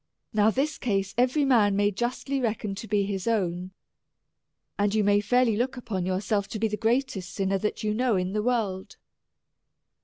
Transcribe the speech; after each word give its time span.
—Now 0.33 0.49
this 0.49 0.79
case 0.79 1.13
every 1.15 1.45
man 1.45 1.75
may 1.75 1.91
justly 1.91 2.41
reckon 2.41 2.73
to 2.73 2.87
be 2.87 3.03
his 3.03 3.27
own. 3.27 3.69
And 4.79 4.95
you 4.95 5.03
may 5.03 5.21
fairly 5.21 5.55
look 5.55 5.77
upon 5.77 6.07
your 6.07 6.21
self 6.21 6.47
to 6.47 6.59
be 6.59 6.67
the 6.67 6.75
greatest 6.75 7.29
sinner 7.31 7.59
that 7.59 7.83
you 7.83 7.93
know 7.93 8.15
in 8.15 8.33
the 8.33 8.41
world. 8.41 8.97